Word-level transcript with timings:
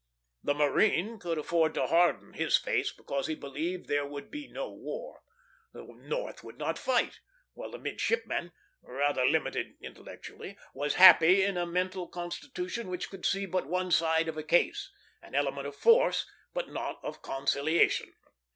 The 0.43 0.55
marine 0.55 1.19
could 1.19 1.37
afford 1.37 1.75
to 1.75 1.85
harden 1.85 2.33
his 2.33 2.57
face, 2.57 2.91
because 2.91 3.27
he 3.27 3.35
believed 3.35 3.85
there 3.87 4.03
would 4.07 4.31
be 4.31 4.47
no 4.47 4.71
war 4.73 5.21
the 5.73 5.83
North 5.85 6.43
would 6.43 6.57
not 6.57 6.79
fight; 6.79 7.19
while 7.53 7.69
the 7.69 7.77
midshipman, 7.77 8.51
rather 8.81 9.23
limited 9.27 9.77
intellectually, 9.79 10.57
was 10.73 10.95
happy 10.95 11.43
in 11.43 11.55
a 11.55 11.67
mental 11.67 12.07
constitution 12.07 12.87
which 12.89 13.11
could 13.11 13.27
see 13.27 13.45
but 13.45 13.67
one 13.67 13.91
side 13.91 14.27
of 14.27 14.37
a 14.37 14.43
case; 14.43 14.89
an 15.21 15.35
element 15.35 15.67
of 15.67 15.75
force, 15.75 16.25
but 16.51 16.67
not 16.67 16.99
of 17.03 17.21
conciliation. 17.21 18.11